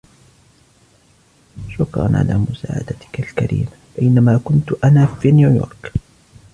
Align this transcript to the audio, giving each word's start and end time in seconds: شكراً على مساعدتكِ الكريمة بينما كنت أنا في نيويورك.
شكراً 1.69 2.17
على 2.17 2.37
مساعدتكِ 2.37 3.19
الكريمة 3.19 3.71
بينما 3.99 4.37
كنت 4.43 4.71
أنا 4.83 5.05
في 5.05 5.31
نيويورك. 5.31 5.93